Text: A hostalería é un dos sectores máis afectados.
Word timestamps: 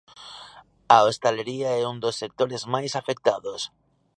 A 0.95 0.97
hostalería 1.07 1.69
é 1.81 1.83
un 1.91 1.97
dos 2.03 2.15
sectores 2.21 2.61
máis 2.73 2.91
afectados. 3.01 3.61